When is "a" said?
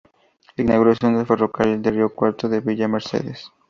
2.47-2.59